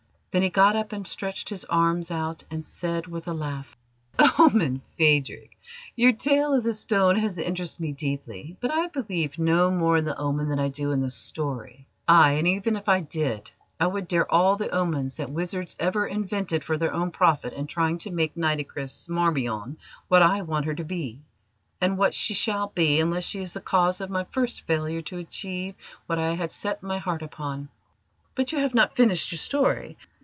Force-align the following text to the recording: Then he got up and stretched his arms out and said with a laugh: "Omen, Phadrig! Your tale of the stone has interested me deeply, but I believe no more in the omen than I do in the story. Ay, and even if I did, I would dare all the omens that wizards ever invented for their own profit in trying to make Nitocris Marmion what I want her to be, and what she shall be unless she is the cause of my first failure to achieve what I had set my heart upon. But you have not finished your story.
Then 0.33 0.43
he 0.43 0.49
got 0.49 0.77
up 0.77 0.93
and 0.93 1.05
stretched 1.05 1.49
his 1.49 1.65
arms 1.65 2.09
out 2.09 2.45
and 2.49 2.65
said 2.65 3.05
with 3.05 3.27
a 3.27 3.33
laugh: 3.33 3.75
"Omen, 4.39 4.81
Phadrig! 4.97 5.49
Your 5.93 6.13
tale 6.13 6.53
of 6.53 6.63
the 6.63 6.71
stone 6.71 7.17
has 7.17 7.37
interested 7.37 7.81
me 7.81 7.91
deeply, 7.91 8.55
but 8.61 8.71
I 8.71 8.87
believe 8.87 9.37
no 9.37 9.69
more 9.69 9.97
in 9.97 10.05
the 10.05 10.17
omen 10.17 10.47
than 10.47 10.57
I 10.57 10.69
do 10.69 10.91
in 10.93 11.01
the 11.01 11.09
story. 11.09 11.85
Ay, 12.07 12.35
and 12.39 12.47
even 12.47 12.77
if 12.77 12.87
I 12.87 13.01
did, 13.01 13.51
I 13.77 13.87
would 13.87 14.07
dare 14.07 14.31
all 14.33 14.55
the 14.55 14.69
omens 14.73 15.15
that 15.15 15.29
wizards 15.29 15.75
ever 15.81 16.07
invented 16.07 16.63
for 16.63 16.77
their 16.77 16.93
own 16.93 17.11
profit 17.11 17.51
in 17.51 17.67
trying 17.67 17.97
to 17.97 18.09
make 18.09 18.37
Nitocris 18.37 19.09
Marmion 19.09 19.75
what 20.07 20.21
I 20.21 20.43
want 20.43 20.63
her 20.65 20.75
to 20.75 20.85
be, 20.85 21.19
and 21.81 21.97
what 21.97 22.13
she 22.13 22.33
shall 22.33 22.67
be 22.67 23.01
unless 23.01 23.25
she 23.25 23.41
is 23.41 23.51
the 23.51 23.59
cause 23.59 23.99
of 23.99 24.09
my 24.09 24.23
first 24.23 24.61
failure 24.61 25.01
to 25.01 25.17
achieve 25.17 25.75
what 26.05 26.19
I 26.19 26.35
had 26.35 26.53
set 26.53 26.81
my 26.81 26.99
heart 26.99 27.21
upon. 27.21 27.67
But 28.33 28.53
you 28.53 28.59
have 28.59 28.73
not 28.73 28.95
finished 28.95 29.33
your 29.33 29.37
story. 29.39 29.97